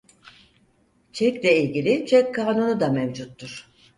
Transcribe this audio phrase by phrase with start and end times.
[1.13, 3.67] Çekle ilgili çek kanunu da mevcuttur.